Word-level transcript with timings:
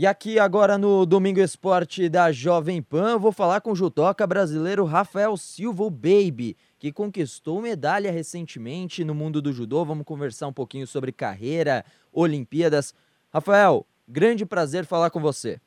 E 0.00 0.06
aqui 0.06 0.38
agora 0.38 0.78
no 0.78 1.04
Domingo 1.04 1.40
Esporte 1.40 2.08
da 2.08 2.32
Jovem 2.32 2.80
Pan, 2.80 3.18
vou 3.18 3.30
falar 3.30 3.60
com 3.60 3.72
o 3.72 3.76
judoca 3.76 4.26
brasileiro 4.26 4.86
Rafael 4.86 5.36
Silva, 5.36 5.82
o 5.82 5.90
Baby, 5.90 6.56
que 6.78 6.90
conquistou 6.90 7.60
medalha 7.60 8.10
recentemente 8.10 9.04
no 9.04 9.14
mundo 9.14 9.42
do 9.42 9.52
judô. 9.52 9.84
Vamos 9.84 10.06
conversar 10.06 10.46
um 10.46 10.54
pouquinho 10.54 10.86
sobre 10.86 11.12
carreira, 11.12 11.84
Olimpíadas. 12.10 12.94
Rafael, 13.30 13.84
grande 14.08 14.46
prazer 14.46 14.86
falar 14.86 15.10
com 15.10 15.20
você. 15.20 15.60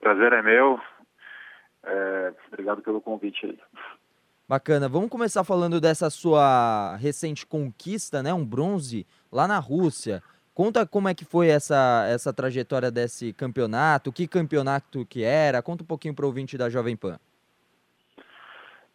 Prazer 0.00 0.32
é 0.32 0.42
meu. 0.42 0.80
É, 1.84 2.32
obrigado 2.48 2.82
pelo 2.82 3.00
convite 3.00 3.46
aí. 3.46 3.58
Bacana. 4.48 4.88
Vamos 4.88 5.08
começar 5.08 5.44
falando 5.44 5.80
dessa 5.80 6.10
sua 6.10 6.96
recente 6.96 7.46
conquista, 7.46 8.24
né? 8.24 8.34
Um 8.34 8.44
bronze 8.44 9.06
lá 9.30 9.46
na 9.46 9.60
Rússia. 9.60 10.20
Conta 10.58 10.84
como 10.84 11.08
é 11.08 11.14
que 11.14 11.24
foi 11.24 11.46
essa, 11.46 12.04
essa 12.10 12.34
trajetória 12.34 12.90
desse 12.90 13.32
campeonato, 13.32 14.10
que 14.10 14.26
campeonato 14.26 15.06
que 15.06 15.22
era, 15.22 15.62
conta 15.62 15.84
um 15.84 15.86
pouquinho 15.86 16.12
para 16.12 16.24
o 16.24 16.26
ouvinte 16.26 16.58
da 16.58 16.68
Jovem 16.68 16.96
Pan. 16.96 17.16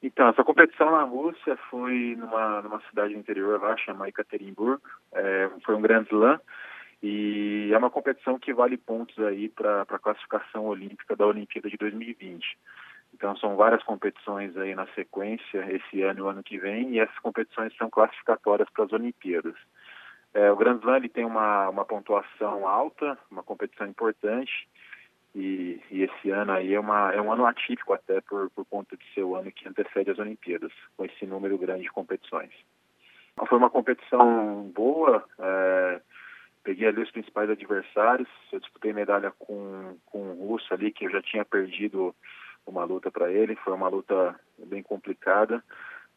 Então, 0.04 0.28
essa 0.28 0.44
competição 0.44 0.92
na 0.92 1.04
Rússia 1.04 1.58
foi 1.70 2.18
numa, 2.20 2.62
numa 2.64 2.82
cidade 2.90 3.14
interior 3.14 3.62
lá, 3.62 3.78
chamada 3.78 4.10
Ekaterinburg, 4.10 4.84
é, 5.14 5.50
foi 5.64 5.73
um 5.73 5.82
grande 5.82 6.10
slam, 6.10 6.38
e 7.02 7.70
é 7.72 7.78
uma 7.78 7.90
competição 7.90 8.38
que 8.38 8.54
vale 8.54 8.76
pontos 8.76 9.18
aí 9.20 9.48
para 9.48 9.84
a 9.84 10.00
classificação 10.00 10.66
olímpica 10.66 11.16
da 11.16 11.26
Olimpíada 11.26 11.70
de 11.70 11.78
2020. 11.78 12.58
Então 13.14 13.38
são 13.38 13.56
várias 13.56 13.82
competições 13.84 14.58
aí 14.58 14.76
na 14.76 14.88
sequência, 14.88 15.66
esse 15.73 16.02
ano 16.02 16.20
e 16.20 16.22
o 16.23 16.28
ano 16.28 16.44
que 16.44 16.58
vem, 16.58 16.95
e 16.95 17.00
essas 17.00 17.18
competições 17.20 17.73
são 17.78 17.90
classificatórias 17.90 18.70
para 18.70 18.84
as 18.84 18.92
Olimpíadas. 18.92 19.56
É, 20.34 20.52
o 20.52 20.55
Grand 20.55 20.80
Slam 20.80 20.98
ele 20.98 21.10
tem 21.10 21.26
uma, 21.26 21.70
uma 21.70 21.86
pontuação 21.86 22.68
alta, 22.68 23.18
uma 23.30 23.44
competição 23.44 23.88
importante, 23.88 24.68
e, 25.36 25.80
e, 25.90 26.04
esse 26.04 26.30
ano 26.30 26.52
aí 26.52 26.73
é, 26.73 26.80
uma, 26.80 27.12
é 27.12 27.20
um 27.20 27.32
ano 27.32 27.46
atípico 27.46 27.94
até 27.94 28.22
por, 28.22 28.50
por 28.52 28.66
conta 28.66 28.95
de 28.95 29.04
ser 29.14 29.23
o 29.23 29.36
ano 29.36 29.52
que 29.52 29.67
antecede 29.67 30.11
as 30.11 30.20
Olimpíadas, 30.20 30.72
com 30.95 31.06
esse 31.06 31.26
número 31.26 31.58
grande 31.58 31.84
de 31.84 31.92
competições. 31.92 32.52
Então, 33.34 33.48
foi 33.48 33.58
uma 33.58 33.70
competição 33.70 34.72
boa, 34.76 35.23
é, 35.39 36.02
peguei 36.64 36.88
ali 36.88 37.02
os 37.02 37.11
principais 37.11 37.50
adversários, 37.50 38.30
eu 38.52 38.59
disputei 38.59 38.94
medalha 38.94 39.31
com, 39.39 39.98
com 40.06 40.20
o 40.20 40.48
Russo 40.48 40.72
ali, 40.73 40.92
que 40.92 41.06
eu 41.06 41.11
já 41.11 41.22
tinha 41.22 41.44
perdido 41.44 42.16
uma 42.66 42.84
luta 42.84 43.11
para 43.11 43.31
ele, 43.31 43.56
foi 43.58 43.73
uma 43.73 43.88
luta 43.88 44.39
bem 44.58 44.81
complicada, 44.84 45.64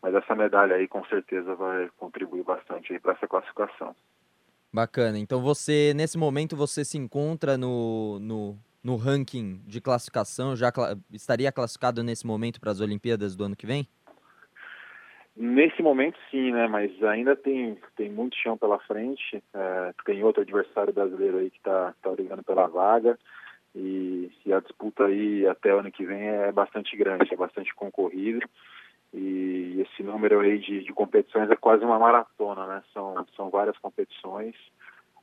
mas 0.03 0.15
essa 0.15 0.35
medalha 0.35 0.77
aí 0.77 0.87
com 0.87 1.05
certeza 1.07 1.55
vai 1.55 1.89
contribuir 1.97 2.45
bastante 2.45 2.99
para 3.01 3.13
essa 3.13 3.27
classificação. 3.27 3.95
Bacana. 4.73 5.19
Então 5.19 5.41
você 5.41 5.93
nesse 5.95 6.19
momento 6.19 6.57
você 6.57 6.85
se 6.85 6.99
encontra 6.99 7.57
no, 7.57 8.19
no, 8.21 8.59
no 8.85 8.97
ranking 8.97 9.61
de 9.67 9.81
classificação, 9.81 10.55
já 10.55 10.73
estaria 11.13 11.51
classificado 11.51 12.03
nesse 12.03 12.27
momento 12.27 12.61
para 12.61 12.71
as 12.71 12.81
Olimpíadas 12.81 13.35
do 13.35 13.45
ano 13.45 13.57
que 13.57 13.67
vem? 13.67 13.89
Nesse 15.37 15.83
momento 15.83 16.19
sim, 16.31 16.51
né? 16.51 16.67
Mas 16.67 16.91
ainda 17.03 17.37
tem, 17.37 17.79
tem 17.95 18.11
muito 18.11 18.37
chão 18.37 18.57
pela 18.57 18.79
frente. 18.81 19.43
É, 19.53 19.95
tem 20.05 20.23
outro 20.25 20.43
adversário 20.43 20.95
brasileiro 20.95 21.39
aí 21.39 21.51
que 21.51 21.59
está 21.59 21.95
tá 22.03 22.11
brigando 22.11 22.43
pela 22.43 22.67
vaga. 22.67 23.19
E, 23.75 24.33
e, 24.47 24.53
a 24.55 24.61
disputa 24.61 25.05
aí 25.05 25.47
até 25.47 25.75
o 25.75 25.81
ano 25.81 25.93
que 25.93 26.07
vem 26.07 26.27
é 26.27 26.51
bastante 26.51 26.97
grande, 26.97 27.35
é 27.35 27.37
bastante 27.37 27.75
concorrido 27.75 28.49
e 29.17 29.81
esse 29.81 30.03
número 30.03 30.41
aí 30.41 30.59
de, 30.59 30.85
de 30.85 30.93
competições 30.93 31.51
é 31.51 31.57
quase 31.57 31.83
uma 31.85 31.99
maratona, 31.99 32.67
né? 32.67 32.83
São, 32.93 33.27
são 33.35 33.49
várias 33.49 33.77
competições, 33.79 34.55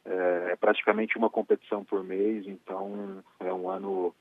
é, 0.03 0.49
é 0.51 0.55
praticamente 0.55 1.15
uma 1.15 1.29
competição 1.29 1.83
por 1.85 2.03
mês, 2.03 2.47
então 2.47 3.23
é 3.39 3.53
um 3.53 3.69
ano 3.69 4.13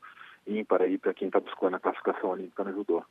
ímpar 0.47 0.83
aí 0.83 0.98
para 0.98 1.15
quem 1.15 1.28
está 1.28 1.41
buscando 1.41 1.77
a 1.77 1.81
classificação 1.81 2.31
olímpica 2.31 2.62
no 2.65 2.73
judô. 2.73 3.03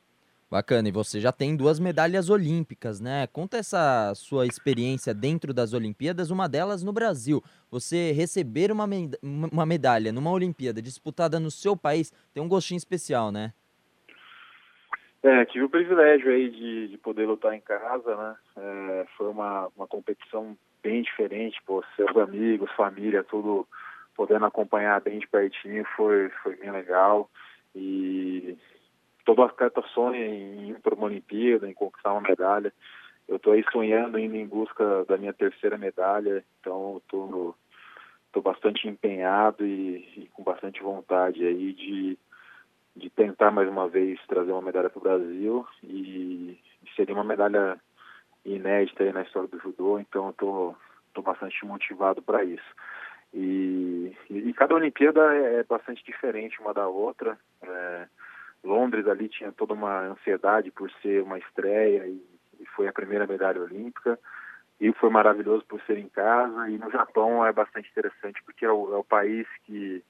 Bacana, 0.48 0.86
e 0.86 0.92
você 0.92 1.18
já 1.18 1.32
tem 1.32 1.56
duas 1.56 1.80
medalhas 1.80 2.28
olímpicas, 2.28 3.00
né? 3.00 3.26
Conta 3.26 3.56
essa 3.56 4.14
sua 4.14 4.46
experiência 4.46 5.14
dentro 5.14 5.52
das 5.54 5.72
Olimpíadas, 5.72 6.30
uma 6.30 6.46
delas 6.46 6.82
no 6.82 6.92
Brasil. 6.92 7.42
Você 7.70 8.12
receber 8.12 8.70
uma, 8.70 8.86
uma 9.50 9.64
medalha 9.64 10.12
numa 10.12 10.30
Olimpíada 10.30 10.82
disputada 10.82 11.40
no 11.40 11.50
seu 11.50 11.74
país 11.74 12.12
tem 12.34 12.42
um 12.42 12.48
gostinho 12.48 12.76
especial, 12.76 13.32
né? 13.32 13.54
É, 15.22 15.44
tive 15.44 15.64
o 15.64 15.70
privilégio 15.70 16.32
aí 16.32 16.50
de, 16.50 16.88
de 16.88 16.98
poder 16.98 17.26
lutar 17.26 17.54
em 17.54 17.60
casa, 17.60 18.16
né? 18.16 18.36
É, 18.56 19.06
foi 19.16 19.28
uma, 19.28 19.68
uma 19.76 19.86
competição 19.86 20.56
bem 20.82 21.02
diferente, 21.02 21.62
pô, 21.64 21.84
seus 21.94 22.16
amigos, 22.16 22.70
família, 22.72 23.22
tudo 23.22 23.66
podendo 24.16 24.44
acompanhar 24.44 25.00
bem 25.00 25.20
de 25.20 25.28
pertinho, 25.28 25.84
foi, 25.96 26.28
foi 26.42 26.56
bem 26.56 26.72
legal. 26.72 27.30
E 27.74 28.58
todo 29.24 29.42
atleta 29.42 29.80
sonha 29.94 30.26
em 30.26 30.70
ir 30.70 30.80
para 30.80 30.94
uma 30.94 31.06
Olimpíada, 31.06 31.68
em 31.68 31.74
conquistar 31.74 32.12
uma 32.12 32.20
medalha. 32.20 32.72
Eu 33.28 33.36
estou 33.36 33.52
aí 33.52 33.64
sonhando, 33.72 34.18
indo 34.18 34.36
em 34.36 34.46
busca 34.46 35.04
da 35.04 35.16
minha 35.16 35.32
terceira 35.32 35.78
medalha, 35.78 36.44
então 36.60 36.98
estou 36.98 37.28
tô, 37.28 37.54
tô 38.32 38.42
bastante 38.42 38.88
empenhado 38.88 39.64
e, 39.64 39.98
e, 40.16 40.28
com 40.32 40.42
bastante 40.42 40.82
vontade 40.82 41.46
aí 41.46 41.72
de, 41.72 42.18
de 42.94 43.08
tentar 43.10 43.50
mais 43.50 43.68
uma 43.68 43.88
vez 43.88 44.20
trazer 44.26 44.52
uma 44.52 44.62
medalha 44.62 44.90
para 44.90 44.98
o 44.98 45.02
Brasil 45.02 45.66
e, 45.82 46.58
seria 46.94 47.14
uma 47.14 47.24
medalha 47.24 47.80
inédita 48.44 49.10
na 49.12 49.22
história 49.22 49.48
do 49.48 49.58
judô, 49.58 49.98
então 49.98 50.30
estou 50.30 50.72
tô, 50.72 50.76
tô 51.14 51.22
bastante 51.22 51.64
motivado 51.64 52.20
para 52.20 52.44
isso. 52.44 52.74
E, 53.32 54.14
e, 54.28 54.52
cada 54.52 54.74
Olimpíada 54.74 55.34
é, 55.34 55.60
é 55.60 55.64
bastante 55.64 56.04
diferente 56.04 56.60
uma 56.60 56.74
da 56.74 56.86
outra. 56.86 57.38
É, 57.62 58.06
Londres 58.62 59.06
ali 59.06 59.28
tinha 59.28 59.50
toda 59.52 59.72
uma 59.72 60.08
ansiedade 60.08 60.70
por 60.70 60.90
ser 61.00 61.22
uma 61.22 61.38
estreia 61.38 62.06
e, 62.06 62.22
e, 62.60 62.66
foi 62.76 62.88
a 62.88 62.92
primeira 62.92 63.26
medalha 63.26 63.62
olímpica. 63.62 64.18
E 64.78 64.92
foi 64.94 65.08
maravilhoso 65.10 65.64
por 65.66 65.80
ser 65.82 65.96
em 65.96 66.08
casa. 66.08 66.68
E 66.68 66.76
no 66.76 66.90
Japão 66.90 67.44
é 67.46 67.52
bastante 67.52 67.88
interessante 67.90 68.42
porque 68.44 68.66
é 68.66 68.70
o, 68.70 68.94
é 68.94 68.98
o 68.98 69.04
país 69.04 69.46
que, 69.64 70.04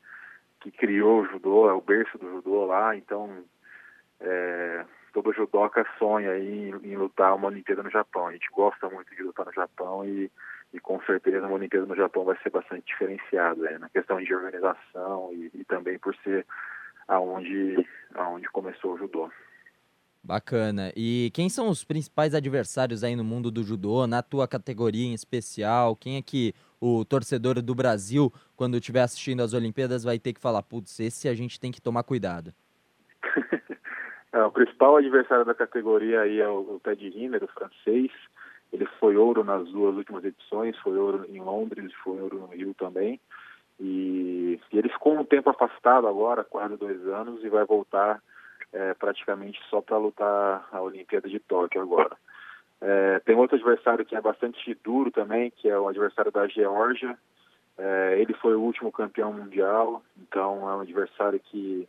que 0.62 0.70
criou 0.70 1.22
o 1.22 1.26
judô, 1.26 1.68
é 1.68 1.72
o 1.72 1.80
berço 1.80 2.16
do 2.18 2.30
judô 2.30 2.66
lá. 2.66 2.96
Então, 2.96 3.44
é, 4.20 4.84
todo 5.12 5.32
judoca 5.32 5.84
sonha 5.98 6.38
em, 6.38 6.70
em, 6.70 6.96
lutar 6.96 7.34
uma 7.34 7.48
Olimpíada 7.48 7.82
no 7.82 7.90
Japão. 7.90 8.28
A 8.28 8.32
gente 8.32 8.48
gosta 8.52 8.88
muito 8.88 9.14
de 9.14 9.22
lutar 9.22 9.44
no 9.46 9.52
Japão 9.52 10.04
e, 10.04 10.30
e 10.72 10.80
com 10.80 11.00
certeza 11.02 11.46
uma 11.46 11.56
Olimpíada 11.56 11.86
no 11.86 11.96
Japão 11.96 12.24
vai 12.24 12.36
ser 12.42 12.50
bastante 12.50 12.86
diferenciada 12.86 13.60
né, 13.62 13.78
na 13.78 13.88
questão 13.88 14.20
de 14.22 14.34
organização 14.34 15.30
e, 15.32 15.50
e 15.52 15.64
também 15.64 15.98
por 15.98 16.14
ser 16.16 16.46
aonde, 17.08 17.86
aonde 18.14 18.48
começou 18.48 18.94
o 18.94 18.98
judô. 18.98 19.30
Bacana. 20.24 20.92
E 20.96 21.32
quem 21.34 21.48
são 21.48 21.68
os 21.68 21.82
principais 21.82 22.32
adversários 22.32 23.02
aí 23.02 23.16
no 23.16 23.24
mundo 23.24 23.50
do 23.50 23.64
judô, 23.64 24.06
na 24.06 24.22
tua 24.22 24.46
categoria 24.46 25.04
em 25.04 25.14
especial? 25.14 25.96
Quem 25.96 26.16
é 26.16 26.22
que 26.22 26.54
o 26.80 27.04
torcedor 27.04 27.60
do 27.60 27.74
Brasil, 27.74 28.32
quando 28.54 28.76
estiver 28.76 29.02
assistindo 29.02 29.42
as 29.42 29.52
Olimpíadas, 29.52 30.04
vai 30.04 30.20
ter 30.20 30.32
que 30.32 30.40
falar, 30.40 30.62
putz, 30.62 31.00
esse 31.00 31.28
a 31.28 31.34
gente 31.34 31.58
tem 31.58 31.72
que 31.72 31.82
tomar 31.82 32.04
cuidado? 32.04 32.54
é, 34.32 34.44
o 34.44 34.52
principal 34.52 34.96
adversário 34.96 35.44
da 35.44 35.54
categoria 35.54 36.20
aí 36.20 36.40
é 36.40 36.48
o, 36.48 36.80
Ted 36.84 37.08
Rinner, 37.08 37.42
o 37.42 37.48
francês. 37.48 38.12
Ele 38.72 38.86
foi 39.00 39.16
ouro 39.16 39.42
nas 39.42 39.68
duas 39.70 39.96
últimas 39.96 40.24
edições, 40.24 40.78
foi 40.78 40.96
ouro 40.96 41.26
em 41.28 41.40
Londres, 41.40 41.92
foi 42.04 42.20
ouro 42.20 42.38
no 42.38 42.46
Rio 42.46 42.72
também. 42.74 43.20
E, 43.80 44.60
e 44.72 44.78
ele 44.78 44.88
ficou 44.88 45.18
um 45.18 45.24
tempo 45.24 45.50
afastado 45.50 46.06
agora, 46.06 46.44
quase 46.44 46.76
dois 46.76 47.04
anos, 47.08 47.42
e 47.42 47.48
vai 47.48 47.64
voltar 47.64 48.22
é, 48.72 48.94
praticamente 48.94 49.60
só 49.68 49.80
para 49.80 49.98
lutar 49.98 50.66
a 50.72 50.80
Olimpíada 50.80 51.28
de 51.28 51.38
Tóquio 51.38 51.82
agora. 51.82 52.16
É, 52.80 53.20
tem 53.20 53.36
outro 53.36 53.56
adversário 53.56 54.04
que 54.04 54.16
é 54.16 54.20
bastante 54.20 54.74
duro 54.82 55.10
também, 55.10 55.50
que 55.50 55.68
é 55.68 55.78
o 55.78 55.88
adversário 55.88 56.32
da 56.32 56.46
Geórgia. 56.48 57.16
É, 57.78 58.18
ele 58.20 58.34
foi 58.34 58.54
o 58.54 58.60
último 58.60 58.90
campeão 58.90 59.32
mundial, 59.32 60.02
então 60.16 60.68
é 60.68 60.76
um 60.76 60.80
adversário 60.80 61.38
que, 61.38 61.88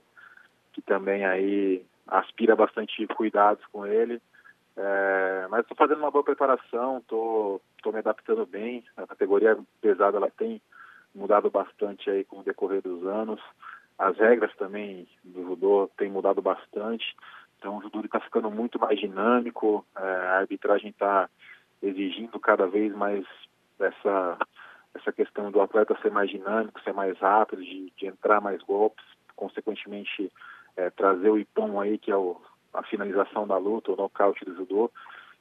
que 0.71 0.81
também 0.81 1.25
aí 1.25 1.83
aspira 2.07 2.55
bastante 2.55 3.05
cuidados 3.07 3.65
com 3.71 3.85
ele. 3.85 4.21
É, 4.75 5.47
mas 5.49 5.61
estou 5.61 5.77
fazendo 5.77 5.99
uma 5.99 6.11
boa 6.11 6.23
preparação, 6.23 6.97
estou 6.97 7.61
me 7.87 7.99
adaptando 7.99 8.45
bem. 8.45 8.83
A 8.97 9.07
categoria 9.07 9.57
pesada 9.81 10.17
ela 10.17 10.31
tem 10.31 10.61
mudado 11.13 11.49
bastante 11.49 12.09
aí 12.09 12.23
com 12.23 12.39
o 12.39 12.43
decorrer 12.43 12.81
dos 12.81 13.05
anos. 13.05 13.41
As 14.03 14.17
regras 14.17 14.53
também 14.57 15.07
do 15.23 15.43
judô 15.43 15.89
têm 15.97 16.11
mudado 16.11 16.41
bastante. 16.41 17.15
Então 17.57 17.77
o 17.77 17.81
judô 17.81 18.01
está 18.01 18.19
ficando 18.19 18.51
muito 18.51 18.77
mais 18.77 18.99
dinâmico, 18.99 19.85
é, 19.95 20.01
a 20.01 20.39
arbitragem 20.39 20.89
está 20.89 21.29
exigindo 21.81 22.37
cada 22.37 22.67
vez 22.67 22.93
mais 22.93 23.25
essa, 23.79 24.37
essa 24.93 25.13
questão 25.13 25.49
do 25.49 25.61
atleta 25.61 25.97
ser 26.01 26.11
mais 26.11 26.29
dinâmico, 26.29 26.81
ser 26.81 26.93
mais 26.93 27.17
rápido, 27.17 27.63
de, 27.63 27.93
de 27.95 28.05
entrar 28.05 28.41
mais 28.41 28.61
golpes, 28.63 29.05
consequentemente 29.37 30.29
é, 30.75 30.89
trazer 30.89 31.29
o 31.29 31.39
ipom 31.39 31.79
aí, 31.79 31.97
que 31.97 32.11
é 32.11 32.17
o, 32.17 32.41
a 32.73 32.83
finalização 32.83 33.47
da 33.47 33.55
luta, 33.55 33.93
o 33.93 33.95
nocaute 33.95 34.43
do 34.43 34.53
judô. 34.53 34.91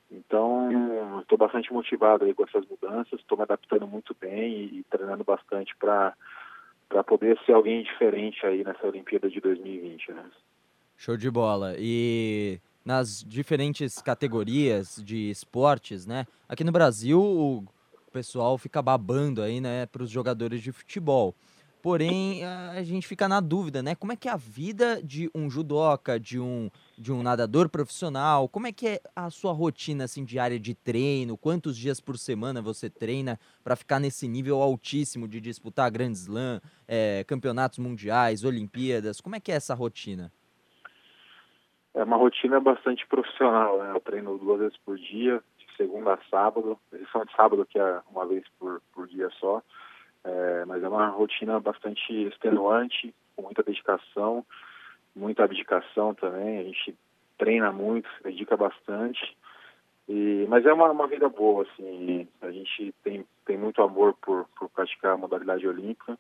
Então, 0.08 1.18
estou 1.20 1.36
bastante 1.36 1.72
motivado 1.72 2.24
aí 2.24 2.32
com 2.32 2.44
essas 2.44 2.64
mudanças, 2.68 3.18
estou 3.18 3.36
me 3.36 3.42
adaptando 3.42 3.88
muito 3.88 4.14
bem 4.20 4.52
e, 4.52 4.78
e 4.78 4.84
treinando 4.84 5.24
bastante 5.24 5.74
para 5.74 6.14
para 6.92 7.02
poder 7.02 7.38
ser 7.46 7.52
alguém 7.52 7.82
diferente 7.82 8.44
aí 8.44 8.62
nessa 8.62 8.86
Olimpíada 8.86 9.30
de 9.30 9.40
2020, 9.40 10.12
né? 10.12 10.24
Show 10.98 11.16
de 11.16 11.30
bola. 11.30 11.74
E 11.78 12.60
nas 12.84 13.24
diferentes 13.26 14.02
categorias 14.02 15.02
de 15.02 15.30
esportes, 15.30 16.06
né? 16.06 16.26
Aqui 16.46 16.62
no 16.62 16.70
Brasil, 16.70 17.18
o 17.18 17.64
pessoal 18.12 18.58
fica 18.58 18.82
babando 18.82 19.40
aí, 19.40 19.58
né, 19.58 19.86
para 19.86 20.02
os 20.02 20.10
jogadores 20.10 20.60
de 20.60 20.70
futebol. 20.70 21.34
Porém, 21.82 22.44
a 22.44 22.81
gente 22.84 23.08
fica 23.08 23.26
na 23.26 23.40
dúvida, 23.40 23.82
né? 23.82 23.96
Como 23.96 24.12
é 24.12 24.17
que 24.17 24.29
é 24.29 24.31
a 24.31 24.37
vida 24.37 25.02
de 25.02 25.29
um 25.34 25.50
judoca, 25.50 26.19
de 26.19 26.38
um, 26.38 26.70
de 26.96 27.11
um 27.11 27.25
nadador 27.25 27.69
profissional? 27.69 28.49
Como 28.49 28.69
é 28.69 28.73
que 28.73 28.87
é 28.87 29.00
a 29.17 29.29
sua 29.31 29.52
rotina 29.52 30.05
assim, 30.05 30.25
diária 30.25 30.61
de 30.61 30.75
treino? 30.75 31.37
Quantos 31.37 31.76
dias 31.76 32.00
por 32.00 32.17
semana 32.17 32.62
você 32.62 32.88
treina 32.88 33.37
para 33.64 33.75
ficar 33.75 33.99
nesse 33.99 34.29
nível 34.29 34.62
altíssimo 34.62 35.26
de 35.26 35.40
disputar 35.40 35.90
Grand 35.90 36.12
Slam, 36.12 36.61
é, 36.87 37.25
campeonatos 37.25 37.81
mundiais, 37.81 38.44
Olimpíadas? 38.44 39.20
Como 39.20 39.34
é 39.34 39.40
que 39.40 39.50
é 39.50 39.56
essa 39.56 39.75
rotina? 39.75 40.31
É 41.94 42.05
uma 42.05 42.17
rotina 42.17 42.61
bastante 42.61 43.05
profissional, 43.08 43.82
né? 43.82 43.90
Eu 43.90 44.00
treino 44.00 44.38
duas 44.38 44.61
vezes 44.61 44.79
por 44.79 44.96
dia, 44.96 45.43
de 45.58 45.76
segunda 45.76 46.14
a 46.14 46.19
sábado, 46.31 46.79
exceção 46.93 47.25
de 47.25 47.34
sábado 47.34 47.67
que 47.69 47.76
é 47.76 48.00
uma 48.08 48.25
vez 48.25 48.44
por, 48.56 48.81
por 48.94 49.08
dia 49.08 49.29
só. 49.40 49.61
É, 50.24 50.64
mas 50.64 50.82
é 50.82 50.88
uma 50.88 51.08
rotina 51.08 51.58
bastante 51.58 52.12
extenuante, 52.28 53.14
com 53.34 53.42
muita 53.42 53.62
dedicação, 53.62 54.44
muita 55.14 55.44
abdicação 55.44 56.14
também. 56.14 56.58
A 56.58 56.64
gente 56.64 56.96
treina 57.38 57.72
muito, 57.72 58.08
se 58.16 58.22
dedica 58.22 58.56
bastante. 58.56 59.36
E, 60.08 60.46
mas 60.48 60.64
é 60.66 60.72
uma, 60.72 60.90
uma 60.90 61.06
vida 61.06 61.28
boa, 61.28 61.64
assim. 61.64 62.28
A 62.40 62.50
gente 62.50 62.94
tem, 63.02 63.24
tem 63.44 63.56
muito 63.56 63.82
amor 63.82 64.14
por, 64.14 64.46
por 64.58 64.69
praticar 64.70 65.14
a 65.14 65.16
modalidade 65.16 65.66
olímpica. 65.66 66.19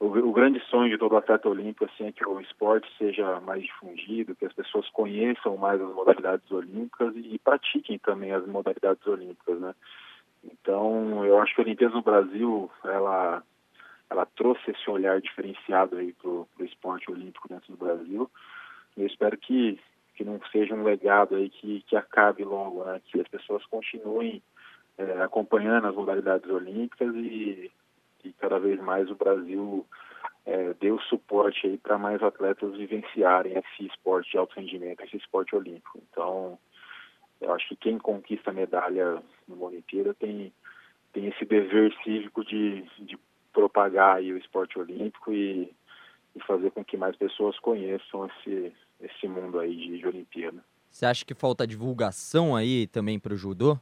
O, 0.00 0.06
o, 0.06 0.32
grande 0.32 0.60
sonho 0.66 0.90
de 0.90 0.98
todo 0.98 1.16
atleta 1.16 1.48
olímpico 1.48 1.84
assim, 1.84 2.06
é 2.06 2.12
que 2.12 2.26
o 2.26 2.40
esporte 2.40 2.88
seja 2.96 3.40
mais 3.40 3.64
difundido, 3.64 4.34
que 4.36 4.46
as 4.46 4.52
pessoas 4.52 4.88
conheçam 4.90 5.56
mais 5.56 5.80
as 5.80 5.92
modalidades 5.92 6.48
olímpicas 6.52 7.16
e, 7.16 7.34
e 7.34 7.38
pratiquem 7.38 7.98
também 7.98 8.32
as 8.32 8.46
modalidades 8.46 9.04
olímpicas, 9.06 9.58
né? 9.60 9.74
Então, 10.52 11.24
eu 11.24 11.38
acho 11.40 11.54
que 11.54 11.60
a 11.60 11.64
Olimpíada 11.64 11.94
no 11.94 12.02
Brasil, 12.02 12.70
ela, 12.84 13.42
ela 14.10 14.26
trouxe 14.26 14.70
esse 14.70 14.90
olhar 14.90 15.20
diferenciado 15.20 15.96
aí 15.96 16.12
para 16.12 16.28
o 16.28 16.48
esporte 16.60 17.10
olímpico 17.10 17.48
dentro 17.48 17.72
do 17.72 17.78
Brasil. 17.78 18.30
Eu 18.96 19.06
espero 19.06 19.36
que, 19.36 19.78
que 20.14 20.24
não 20.24 20.40
seja 20.50 20.74
um 20.74 20.82
legado 20.82 21.36
aí 21.36 21.48
que, 21.50 21.82
que 21.82 21.96
acabe 21.96 22.44
logo, 22.44 22.84
né? 22.84 23.00
Que 23.04 23.20
as 23.20 23.28
pessoas 23.28 23.64
continuem 23.66 24.42
é, 24.96 25.22
acompanhando 25.22 25.86
as 25.86 25.94
modalidades 25.94 26.50
olímpicas 26.50 27.14
e, 27.14 27.70
e 28.24 28.32
cada 28.34 28.58
vez 28.58 28.80
mais 28.80 29.10
o 29.10 29.14
Brasil 29.14 29.86
é, 30.48 30.74
o 30.90 31.00
suporte 31.02 31.66
aí 31.66 31.76
para 31.76 31.98
mais 31.98 32.22
atletas 32.22 32.74
vivenciarem 32.74 33.52
esse 33.52 33.86
esporte 33.86 34.30
de 34.30 34.38
alto 34.38 34.58
rendimento, 34.58 35.02
esse 35.02 35.16
esporte 35.16 35.54
olímpico. 35.54 36.00
Então, 36.10 36.58
eu 37.40 37.52
acho 37.52 37.68
que 37.68 37.76
quem 37.76 37.98
conquista 37.98 38.52
medalha 38.52 39.22
numa 39.46 39.66
Olimpíada 39.66 40.14
tem, 40.14 40.52
tem 41.12 41.26
esse 41.28 41.44
dever 41.44 41.94
cívico 42.02 42.44
de, 42.44 42.82
de 42.98 43.18
propagar 43.52 44.20
o 44.20 44.38
esporte 44.38 44.78
olímpico 44.78 45.32
e, 45.32 45.72
e 46.34 46.40
fazer 46.46 46.70
com 46.70 46.84
que 46.84 46.96
mais 46.96 47.16
pessoas 47.16 47.58
conheçam 47.58 48.26
esse, 48.26 48.72
esse 49.00 49.28
mundo 49.28 49.58
aí 49.58 49.74
de, 49.74 49.98
de 49.98 50.06
Olimpíada. 50.06 50.62
Você 50.90 51.06
acha 51.06 51.24
que 51.24 51.34
falta 51.34 51.66
divulgação 51.66 52.56
aí 52.56 52.86
também 52.86 53.18
para 53.18 53.34
o 53.34 53.36
judô? 53.36 53.78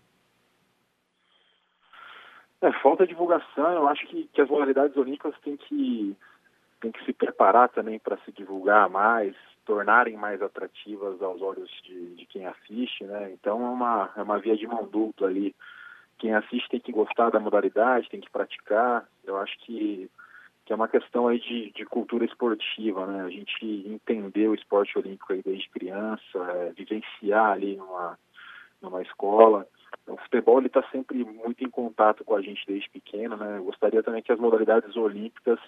É, 2.61 2.73
falta 2.81 3.07
divulgação, 3.07 3.73
eu 3.73 3.87
acho 3.89 4.07
que, 4.07 4.29
que 4.33 4.41
as 4.41 4.49
modalidades 4.49 4.97
olímpicas 4.97 5.35
têm 5.41 5.57
que, 5.57 6.17
têm 6.81 6.91
que 6.91 7.05
se 7.05 7.13
preparar 7.37 7.69
também 7.69 7.99
para 7.99 8.17
se 8.25 8.33
divulgar 8.33 8.89
mais, 8.89 9.37
tornarem 9.67 10.17
mais 10.17 10.41
atrativas 10.41 11.21
aos 11.21 11.43
olhos 11.43 11.71
de, 11.85 12.15
de 12.15 12.25
quem 12.27 12.47
assiste, 12.47 13.05
né? 13.05 13.31
Então 13.31 13.65
é 13.65 13.69
uma, 13.69 14.11
é 14.17 14.23
uma 14.23 14.39
via 14.39 14.57
de 14.57 14.67
mão 14.67 14.89
dupla 14.89 15.29
ali. 15.29 15.55
Quem 16.19 16.35
assiste 16.35 16.71
tem 16.71 16.81
que 16.81 16.93
gostar 16.93 17.29
da 17.29 17.39
modalidade, 17.39 18.09
tem 18.09 18.23
que 18.23 18.31
praticar. 18.31 19.07
Eu 19.23 19.37
acho 19.37 19.55
que, 19.59 20.11
que 20.65 20.73
é 20.73 20.77
uma 20.77 20.89
questão 20.89 21.29
aí 21.29 21.39
de, 21.39 21.71
de 21.73 21.85
cultura 21.85 22.25
esportiva, 22.25 23.07
né? 23.07 23.23
A 23.23 23.29
gente 23.29 23.67
entender 23.87 24.49
o 24.49 24.55
esporte 24.55 24.99
olímpico 24.99 25.35
aí 25.35 25.43
desde 25.45 25.69
criança, 25.69 26.39
é, 26.39 26.73
vivenciar 26.75 27.53
ali 27.53 27.77
numa, 27.77 28.19
numa 28.81 29.03
escola. 29.03 29.67
O 30.07 30.17
futebol 30.17 30.63
está 30.63 30.83
sempre 30.91 31.23
muito 31.23 31.63
em 31.63 31.69
contato 31.69 32.25
com 32.25 32.35
a 32.35 32.41
gente 32.41 32.65
desde 32.67 32.89
pequeno, 32.89 33.37
né? 33.37 33.59
Eu 33.59 33.65
gostaria 33.65 34.03
também 34.03 34.23
que 34.23 34.33
as 34.33 34.39
modalidades 34.39 34.97
olímpicas 34.97 35.61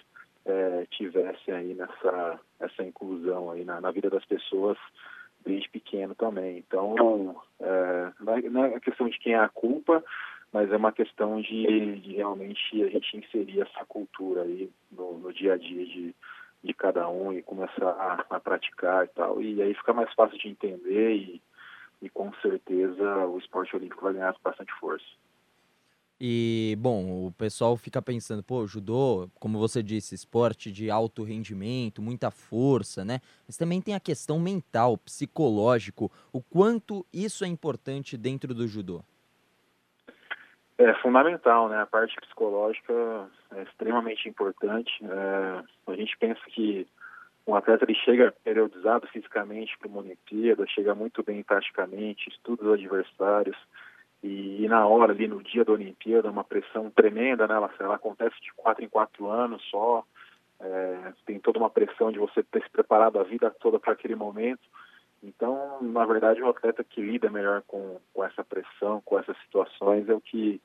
é, 0.44 0.86
tivesse 0.90 1.50
aí 1.50 1.74
nessa 1.74 2.40
essa 2.60 2.82
inclusão 2.82 3.50
aí 3.50 3.64
na, 3.64 3.80
na, 3.80 3.90
vida 3.90 4.10
das 4.10 4.24
pessoas 4.24 4.76
desde 5.44 5.68
pequeno 5.68 6.14
também. 6.14 6.58
Então, 6.58 7.40
é, 7.60 8.12
não 8.50 8.64
é, 8.64 8.74
é 8.74 8.80
questão 8.80 9.08
de 9.08 9.18
quem 9.18 9.34
é 9.34 9.38
a 9.38 9.48
culpa, 9.48 10.02
mas 10.52 10.72
é 10.72 10.76
uma 10.76 10.92
questão 10.92 11.40
de, 11.40 12.00
de 12.00 12.14
realmente 12.14 12.82
a 12.82 12.88
gente 12.88 13.16
inserir 13.16 13.60
essa 13.62 13.84
cultura 13.86 14.42
aí 14.42 14.70
no, 14.90 15.18
no 15.18 15.32
dia 15.32 15.54
a 15.54 15.56
dia 15.56 15.84
de, 15.84 16.14
de 16.62 16.74
cada 16.74 17.08
um 17.08 17.32
e 17.32 17.42
começar 17.42 17.88
a, 17.90 18.36
a, 18.36 18.40
praticar 18.40 19.04
e 19.04 19.08
tal. 19.08 19.40
E 19.40 19.62
aí 19.62 19.74
fica 19.74 19.92
mais 19.92 20.12
fácil 20.14 20.38
de 20.38 20.48
entender 20.48 21.14
e, 21.14 21.42
e 22.02 22.08
com 22.08 22.32
certeza 22.34 23.26
o 23.26 23.38
esporte 23.38 23.76
olímpico 23.76 24.02
vai 24.02 24.14
ganhar 24.14 24.34
bastante 24.42 24.72
força. 24.80 25.06
E, 26.20 26.76
bom, 26.80 27.26
o 27.26 27.32
pessoal 27.32 27.76
fica 27.76 28.02
pensando, 28.02 28.42
pô, 28.42 28.66
judô, 28.66 29.30
como 29.38 29.56
você 29.56 29.82
disse, 29.82 30.16
esporte 30.16 30.72
de 30.72 30.90
alto 30.90 31.22
rendimento, 31.22 32.02
muita 32.02 32.28
força, 32.30 33.04
né? 33.04 33.20
Mas 33.46 33.56
também 33.56 33.80
tem 33.80 33.94
a 33.94 34.00
questão 34.00 34.40
mental, 34.40 34.98
psicológico, 34.98 36.10
o 36.32 36.42
quanto 36.42 37.06
isso 37.12 37.44
é 37.44 37.48
importante 37.48 38.16
dentro 38.16 38.52
do 38.52 38.66
judô. 38.66 39.00
É 40.76 40.92
fundamental, 40.94 41.68
né? 41.68 41.80
A 41.80 41.86
parte 41.86 42.16
psicológica 42.20 42.92
é 43.54 43.62
extremamente 43.62 44.28
importante. 44.28 44.92
É, 45.04 45.92
a 45.92 45.94
gente 45.94 46.16
pensa 46.18 46.40
que 46.48 46.86
um 47.46 47.54
atleta 47.54 47.84
ele 47.84 47.94
chega 47.94 48.34
periodizado 48.44 49.06
fisicamente 49.06 49.76
para 49.78 49.88
uma 49.88 50.00
Olimpíada, 50.00 50.66
chega 50.66 50.94
muito 50.94 51.22
bem 51.22 51.42
taticamente, 51.42 52.28
estuda 52.28 52.64
os 52.64 52.72
adversários, 52.74 53.56
e, 54.22 54.64
e, 54.64 54.68
na 54.68 54.86
hora, 54.86 55.12
ali 55.12 55.28
no 55.28 55.42
dia 55.42 55.64
da 55.64 55.72
Olimpíada, 55.72 56.30
uma 56.30 56.42
pressão 56.42 56.90
tremenda, 56.90 57.46
né? 57.46 57.54
Ela, 57.54 57.70
ela 57.78 57.94
acontece 57.94 58.34
de 58.40 58.52
quatro 58.54 58.84
em 58.84 58.88
quatro 58.88 59.30
anos 59.30 59.62
só. 59.70 60.04
É, 60.60 61.12
tem 61.24 61.38
toda 61.38 61.58
uma 61.58 61.70
pressão 61.70 62.10
de 62.10 62.18
você 62.18 62.42
ter 62.42 62.62
se 62.62 62.70
preparado 62.70 63.18
a 63.18 63.22
vida 63.22 63.50
toda 63.60 63.78
para 63.78 63.92
aquele 63.92 64.16
momento. 64.16 64.62
Então, 65.22 65.80
na 65.82 66.04
verdade, 66.04 66.42
o 66.42 66.48
atleta 66.48 66.82
que 66.82 67.00
lida 67.00 67.30
melhor 67.30 67.62
com, 67.66 68.00
com 68.12 68.24
essa 68.24 68.44
pressão, 68.44 69.00
com 69.04 69.18
essas 69.18 69.36
situações, 69.42 70.08
é 70.08 70.14
o 70.14 70.20
que 70.20 70.60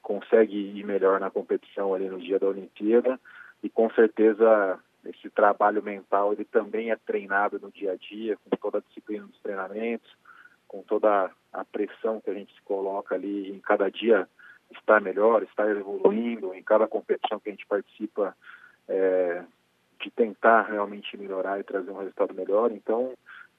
consegue 0.00 0.56
ir 0.56 0.84
melhor 0.84 1.20
na 1.20 1.30
competição 1.30 1.94
ali 1.94 2.08
no 2.08 2.18
dia 2.18 2.38
da 2.38 2.46
Olimpíada. 2.46 3.20
E 3.62 3.68
com 3.68 3.90
certeza 3.90 4.78
esse 5.04 5.28
trabalho 5.28 5.82
mental 5.82 6.32
ele 6.32 6.44
também 6.44 6.90
é 6.90 6.96
treinado 6.96 7.58
no 7.58 7.70
dia 7.70 7.92
a 7.92 7.96
dia, 7.96 8.38
com 8.38 8.56
toda 8.56 8.78
a 8.78 8.80
disciplina 8.80 9.26
dos 9.26 9.38
treinamentos 9.40 10.10
com 10.74 10.82
toda 10.82 11.30
a 11.52 11.64
pressão 11.64 12.20
que 12.20 12.30
a 12.30 12.34
gente 12.34 12.52
se 12.52 12.60
coloca 12.62 13.14
ali 13.14 13.48
em 13.48 13.60
cada 13.60 13.88
dia 13.88 14.28
estar 14.72 15.00
melhor, 15.00 15.44
estar 15.44 15.70
evoluindo, 15.70 16.52
em 16.52 16.64
cada 16.64 16.88
competição 16.88 17.38
que 17.38 17.48
a 17.48 17.52
gente 17.52 17.64
participa, 17.64 18.36
é, 18.88 19.44
de 20.00 20.10
tentar 20.10 20.62
realmente 20.62 21.16
melhorar 21.16 21.60
e 21.60 21.62
trazer 21.62 21.92
um 21.92 21.98
resultado 21.98 22.34
melhor. 22.34 22.72
Então, 22.72 23.12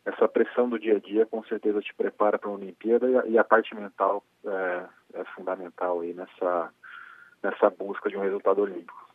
essa 0.06 0.28
pressão 0.28 0.68
do 0.68 0.78
dia 0.78 0.98
a 0.98 1.00
dia 1.00 1.26
com 1.26 1.42
certeza 1.46 1.80
te 1.80 1.94
prepara 1.94 2.38
para 2.38 2.50
a 2.50 2.54
Olimpíada 2.54 3.08
e 3.28 3.38
a, 3.38 3.44
parte 3.46 3.74
mental 3.74 4.22
é, 4.46 4.86
é, 5.14 5.24
fundamental 5.36 6.02
aí 6.02 6.14
nessa, 6.14 6.70
nessa 7.42 7.70
busca 7.70 8.10
de 8.10 8.18
um 8.18 8.22
resultado 8.22 8.62
olímpico. 8.62 9.10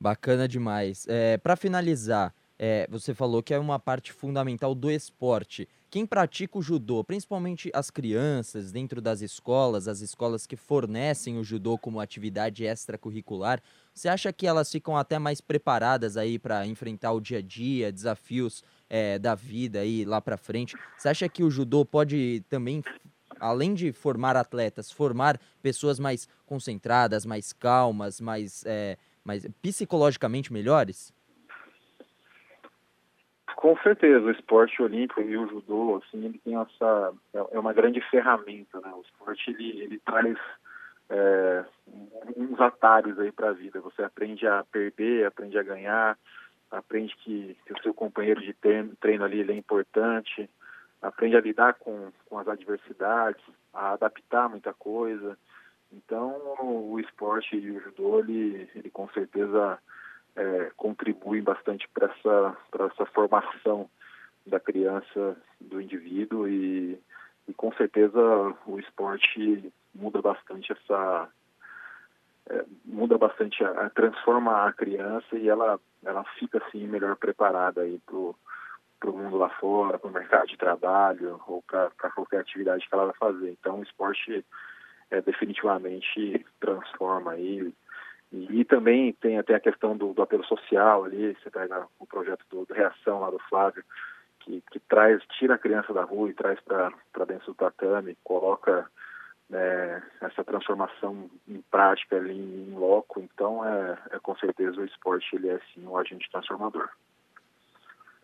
Bacana 0.00 0.48
demais. 0.48 1.06
É, 1.08 1.38
para 1.38 1.54
finalizar, 1.54 2.34
é, 2.58 2.84
você 2.90 3.14
falou 3.14 3.44
que 3.44 3.54
é 3.54 3.58
uma 3.60 3.78
parte 3.78 4.12
fundamental 4.12 4.74
do 4.74 4.90
esporte. 4.90 5.68
Quem 5.88 6.04
pratica 6.04 6.58
o 6.58 6.62
judô, 6.62 7.04
principalmente 7.04 7.70
as 7.72 7.90
crianças 7.90 8.72
dentro 8.72 9.00
das 9.00 9.20
escolas, 9.20 9.86
as 9.86 10.00
escolas 10.00 10.44
que 10.44 10.56
fornecem 10.56 11.38
o 11.38 11.44
judô 11.44 11.78
como 11.78 12.00
atividade 12.00 12.64
extracurricular, 12.64 13.62
você 13.94 14.08
acha 14.08 14.32
que 14.32 14.46
elas 14.46 14.70
ficam 14.70 14.96
até 14.96 15.18
mais 15.18 15.40
preparadas 15.40 16.16
aí 16.16 16.38
para 16.38 16.66
enfrentar 16.66 17.12
o 17.12 17.20
dia 17.20 17.38
a 17.38 17.42
dia, 17.42 17.92
desafios 17.92 18.64
é, 18.90 19.18
da 19.18 19.34
vida 19.36 19.78
aí 19.78 20.04
lá 20.04 20.20
para 20.20 20.36
frente? 20.36 20.76
Você 20.98 21.08
acha 21.08 21.28
que 21.28 21.44
o 21.44 21.50
judô 21.50 21.84
pode 21.84 22.44
também 22.48 22.82
além 23.38 23.72
de 23.72 23.92
formar 23.92 24.36
atletas, 24.36 24.90
formar 24.90 25.40
pessoas 25.62 25.98
mais 25.98 26.28
concentradas, 26.46 27.24
mais 27.24 27.52
calmas, 27.52 28.20
mais, 28.20 28.64
é, 28.66 28.96
mais 29.24 29.46
psicologicamente 29.62 30.52
melhores? 30.52 31.12
Com 33.66 33.76
certeza, 33.78 34.24
o 34.24 34.30
esporte 34.30 34.80
olímpico 34.80 35.20
e 35.22 35.36
o 35.36 35.48
judô, 35.48 35.96
assim, 35.96 36.24
ele 36.24 36.38
tem 36.38 36.54
essa 36.54 37.12
é, 37.34 37.56
é 37.56 37.58
uma 37.58 37.72
grande 37.72 38.00
ferramenta, 38.00 38.80
né? 38.80 38.92
O 38.94 39.00
esporte 39.00 39.50
ele, 39.50 39.82
ele 39.82 39.98
traz 40.06 40.38
é, 41.10 41.64
uns 42.36 42.60
atalhos 42.60 43.18
aí 43.18 43.32
para 43.32 43.48
a 43.48 43.52
vida. 43.52 43.80
Você 43.80 44.04
aprende 44.04 44.46
a 44.46 44.62
perder, 44.70 45.26
aprende 45.26 45.58
a 45.58 45.64
ganhar, 45.64 46.16
aprende 46.70 47.16
que, 47.16 47.56
que 47.66 47.72
o 47.72 47.82
seu 47.82 47.92
companheiro 47.92 48.40
de 48.40 48.52
treino, 48.52 48.94
treino 49.00 49.24
ali 49.24 49.42
é 49.42 49.56
importante, 49.56 50.48
aprende 51.02 51.36
a 51.36 51.40
lidar 51.40 51.74
com, 51.74 52.12
com 52.26 52.38
as 52.38 52.46
adversidades, 52.46 53.42
a 53.74 53.94
adaptar 53.94 54.48
muita 54.48 54.72
coisa. 54.74 55.36
Então, 55.92 56.36
o 56.60 57.00
esporte 57.00 57.56
e 57.56 57.72
o 57.72 57.80
judô, 57.80 58.20
ele, 58.20 58.70
ele 58.76 58.90
com 58.90 59.08
certeza 59.08 59.76
é, 60.36 60.70
contribuem 60.76 61.42
bastante 61.42 61.88
para 61.88 62.06
essa, 62.06 62.56
essa 62.92 63.06
formação 63.06 63.88
da 64.46 64.60
criança, 64.60 65.36
do 65.60 65.80
indivíduo 65.80 66.48
e, 66.48 67.00
e 67.48 67.54
com 67.54 67.72
certeza 67.72 68.20
o 68.66 68.78
esporte 68.78 69.72
muda 69.94 70.20
bastante 70.20 70.72
essa 70.72 71.28
é, 72.48 72.64
muda 72.84 73.18
bastante 73.18 73.64
a, 73.64 73.90
transforma 73.90 74.66
a 74.66 74.72
criança 74.72 75.36
e 75.36 75.48
ela 75.48 75.80
ela 76.04 76.22
fica 76.38 76.58
assim 76.58 76.86
melhor 76.86 77.16
preparada 77.16 77.82
aí 77.82 77.98
pro 78.06 78.36
para 78.98 79.10
o 79.10 79.16
mundo 79.16 79.36
lá 79.36 79.48
fora, 79.50 79.98
para 79.98 80.08
o 80.08 80.12
mercado 80.12 80.46
de 80.48 80.56
trabalho 80.56 81.40
ou 81.46 81.62
para 81.62 81.90
qualquer 82.14 82.40
atividade 82.40 82.88
que 82.88 82.94
ela 82.94 83.06
vai 83.06 83.14
fazer. 83.14 83.50
Então, 83.50 83.80
o 83.80 83.82
esporte 83.82 84.44
é, 85.10 85.20
definitivamente 85.20 86.44
transforma 86.58 87.32
aí. 87.32 87.72
E, 88.32 88.64
também 88.64 89.12
tem 89.12 89.38
até 89.38 89.54
a 89.54 89.60
questão 89.60 89.96
do, 89.96 90.12
do, 90.12 90.22
apelo 90.22 90.44
social 90.44 91.04
ali, 91.04 91.34
você 91.34 91.50
pega 91.50 91.86
o 91.98 92.06
projeto 92.06 92.44
do, 92.50 92.64
do 92.64 92.74
Reação 92.74 93.20
lá 93.20 93.30
do 93.30 93.38
Flávio, 93.48 93.84
que, 94.40 94.62
que 94.70 94.80
traz, 94.80 95.22
tira 95.38 95.54
a 95.54 95.58
criança 95.58 95.92
da 95.92 96.02
rua 96.02 96.28
e 96.28 96.34
traz 96.34 96.58
para 96.60 96.90
dentro 97.26 97.46
do 97.46 97.54
tatame, 97.54 98.16
coloca 98.24 98.90
né, 99.48 100.02
essa 100.20 100.44
transformação 100.44 101.30
em 101.46 101.62
prática 101.70 102.16
ali 102.16 102.36
em 102.36 102.74
loco. 102.74 103.20
Então, 103.20 103.64
é, 103.64 103.98
é 104.10 104.18
com 104.18 104.36
certeza 104.36 104.80
o 104.80 104.84
esporte 104.84 105.34
ele 105.34 105.48
é 105.48 105.60
sim 105.72 105.86
um 105.86 105.96
agente 105.96 106.28
transformador. 106.30 106.88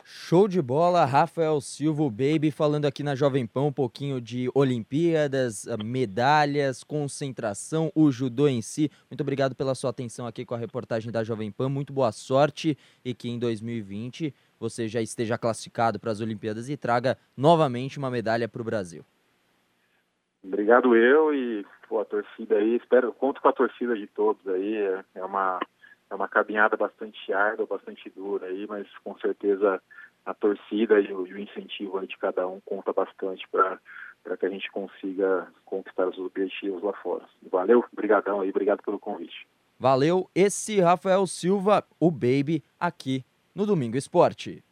Show 0.04 0.48
de 0.48 0.60
bola, 0.60 1.04
Rafael 1.04 1.60
Silva, 1.60 2.02
Baby, 2.04 2.50
falando 2.50 2.86
aqui 2.86 3.02
na 3.02 3.14
Jovem 3.14 3.46
Pão 3.46 3.68
um 3.68 3.72
pouquinho 3.72 4.20
de 4.20 4.50
Olimpíadas, 4.54 5.68
ah, 5.68 5.76
medalhas, 5.76 6.82
concentração, 6.82 7.90
o 7.94 8.10
judô 8.10 8.48
em 8.48 8.60
si. 8.60 8.90
Muito 9.10 9.20
obrigado 9.20 9.54
pela 9.54 9.74
sua 9.74 9.90
atenção 9.90 10.26
aqui 10.26 10.44
com 10.44 10.54
a 10.54 10.58
reportagem 10.58 11.12
da 11.12 11.22
Jovem 11.22 11.50
Pan. 11.50 11.68
Muito 11.68 11.92
boa 11.92 12.12
sorte 12.12 12.76
e 13.04 13.14
que 13.14 13.28
em 13.28 13.38
2020 13.38 14.34
você 14.58 14.88
já 14.88 15.00
esteja 15.00 15.38
classificado 15.38 15.98
para 15.98 16.10
as 16.10 16.20
Olimpíadas 16.20 16.68
e 16.68 16.76
traga 16.76 17.16
novamente 17.36 17.98
uma 17.98 18.10
medalha 18.10 18.48
para 18.48 18.62
o 18.62 18.64
Brasil. 18.64 19.04
Obrigado 20.44 20.96
eu 20.96 21.34
e 21.34 21.64
pô, 21.88 22.00
a 22.00 22.04
torcida 22.04 22.56
aí, 22.56 22.76
espero, 22.76 23.12
conto 23.12 23.40
com 23.40 23.48
a 23.48 23.52
torcida 23.52 23.94
de 23.94 24.06
todos 24.06 24.46
aí, 24.48 24.74
é, 24.74 25.04
é 25.14 25.24
uma 25.24 25.60
é 26.12 26.14
uma 26.14 26.28
caminhada 26.28 26.76
bastante 26.76 27.32
árdua, 27.32 27.66
bastante 27.66 28.10
dura 28.10 28.46
aí, 28.46 28.66
mas 28.68 28.86
com 29.02 29.16
certeza 29.18 29.82
a 30.24 30.34
torcida 30.34 31.00
e 31.00 31.12
o, 31.12 31.26
e 31.26 31.32
o 31.32 31.38
incentivo 31.38 32.06
de 32.06 32.16
cada 32.18 32.46
um 32.46 32.60
conta 32.60 32.92
bastante 32.92 33.48
para 33.50 33.80
para 34.22 34.36
que 34.36 34.46
a 34.46 34.48
gente 34.48 34.70
consiga 34.70 35.48
conquistar 35.64 36.06
os 36.06 36.16
objetivos 36.16 36.80
lá 36.80 36.92
fora. 36.92 37.24
Valeu, 37.50 37.84
obrigadão 37.92 38.40
aí, 38.40 38.50
obrigado 38.50 38.80
pelo 38.80 38.96
convite. 38.96 39.48
Valeu, 39.76 40.30
esse 40.32 40.80
Rafael 40.80 41.26
Silva, 41.26 41.84
o 41.98 42.08
Baby, 42.08 42.62
aqui 42.78 43.24
no 43.52 43.66
Domingo 43.66 43.96
Esporte. 43.96 44.62